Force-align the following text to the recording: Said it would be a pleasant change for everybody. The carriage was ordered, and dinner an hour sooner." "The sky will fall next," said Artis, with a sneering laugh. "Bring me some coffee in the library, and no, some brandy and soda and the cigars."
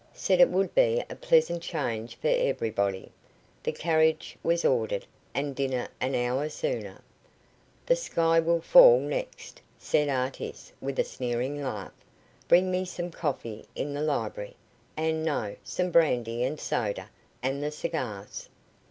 Said 0.15 0.41
it 0.41 0.49
would 0.49 0.73
be 0.73 1.03
a 1.11 1.15
pleasant 1.15 1.61
change 1.61 2.15
for 2.15 2.27
everybody. 2.29 3.11
The 3.61 3.71
carriage 3.71 4.35
was 4.41 4.65
ordered, 4.65 5.05
and 5.35 5.55
dinner 5.55 5.89
an 5.99 6.15
hour 6.15 6.49
sooner." 6.49 7.03
"The 7.85 7.95
sky 7.95 8.39
will 8.39 8.61
fall 8.61 8.99
next," 8.99 9.61
said 9.77 10.09
Artis, 10.09 10.73
with 10.81 10.97
a 10.97 11.03
sneering 11.03 11.63
laugh. 11.63 11.93
"Bring 12.47 12.71
me 12.71 12.83
some 12.83 13.11
coffee 13.11 13.65
in 13.75 13.93
the 13.93 14.01
library, 14.01 14.55
and 14.97 15.23
no, 15.23 15.55
some 15.63 15.91
brandy 15.91 16.43
and 16.43 16.59
soda 16.59 17.11
and 17.43 17.61
the 17.61 17.69
cigars." 17.69 18.49